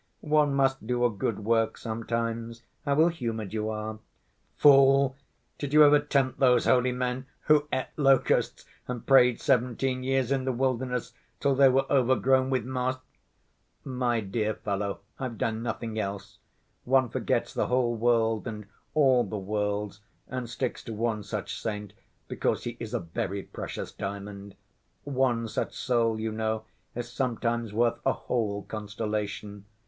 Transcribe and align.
"One 0.25 0.55
must 0.55 0.87
do 0.87 1.05
a 1.05 1.11
good 1.11 1.45
work 1.45 1.77
sometimes. 1.77 2.63
How 2.85 2.95
ill‐humored 2.95 3.53
you 3.53 3.69
are!" 3.69 3.99
"Fool! 4.57 5.15
did 5.59 5.73
you 5.73 5.83
ever 5.83 5.99
tempt 5.99 6.39
those 6.39 6.65
holy 6.65 6.91
men 6.91 7.27
who 7.41 7.67
ate 7.71 7.85
locusts 7.97 8.65
and 8.87 9.05
prayed 9.05 9.39
seventeen 9.39 10.01
years 10.01 10.31
in 10.31 10.43
the 10.43 10.51
wilderness 10.51 11.13
till 11.39 11.53
they 11.53 11.69
were 11.69 11.85
overgrown 11.87 12.49
with 12.49 12.65
moss?" 12.65 12.97
"My 13.83 14.21
dear 14.21 14.55
fellow, 14.55 15.01
I've 15.19 15.37
done 15.37 15.61
nothing 15.61 15.99
else. 15.99 16.39
One 16.83 17.07
forgets 17.09 17.53
the 17.53 17.67
whole 17.67 17.95
world 17.95 18.47
and 18.47 18.65
all 18.95 19.23
the 19.23 19.37
worlds, 19.37 20.01
and 20.27 20.49
sticks 20.49 20.83
to 20.85 20.95
one 20.95 21.21
such 21.21 21.61
saint, 21.61 21.93
because 22.27 22.63
he 22.63 22.75
is 22.79 22.95
a 22.95 22.99
very 22.99 23.43
precious 23.43 23.91
diamond. 23.91 24.55
One 25.03 25.47
such 25.47 25.75
soul, 25.75 26.19
you 26.19 26.31
know, 26.31 26.63
is 26.95 27.07
sometimes 27.11 27.71
worth 27.71 27.99
a 28.03 28.13
whole 28.13 28.63
constellation. 28.63 29.65